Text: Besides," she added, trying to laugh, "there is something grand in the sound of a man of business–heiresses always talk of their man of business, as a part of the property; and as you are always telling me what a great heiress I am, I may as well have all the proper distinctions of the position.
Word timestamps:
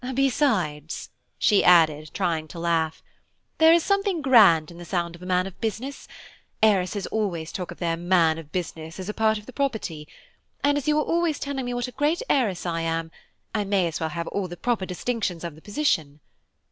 Besides," 0.15 1.11
she 1.37 1.63
added, 1.63 2.09
trying 2.11 2.47
to 2.47 2.57
laugh, 2.57 3.03
"there 3.59 3.71
is 3.71 3.83
something 3.83 4.23
grand 4.23 4.71
in 4.71 4.79
the 4.79 4.83
sound 4.83 5.15
of 5.15 5.21
a 5.21 5.27
man 5.27 5.45
of 5.45 5.61
business–heiresses 5.61 7.05
always 7.11 7.51
talk 7.51 7.69
of 7.69 7.77
their 7.77 7.95
man 7.95 8.39
of 8.39 8.51
business, 8.51 8.99
as 8.99 9.09
a 9.09 9.13
part 9.13 9.37
of 9.37 9.45
the 9.45 9.53
property; 9.53 10.07
and 10.63 10.75
as 10.75 10.87
you 10.87 10.97
are 10.97 11.05
always 11.05 11.37
telling 11.37 11.65
me 11.65 11.73
what 11.75 11.87
a 11.87 11.91
great 11.91 12.23
heiress 12.31 12.65
I 12.65 12.81
am, 12.81 13.11
I 13.53 13.63
may 13.63 13.85
as 13.85 13.99
well 13.99 14.09
have 14.09 14.25
all 14.29 14.47
the 14.47 14.57
proper 14.57 14.87
distinctions 14.87 15.43
of 15.43 15.53
the 15.53 15.61
position. 15.61 16.19